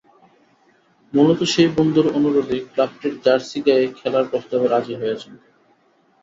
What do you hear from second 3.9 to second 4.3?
খেলার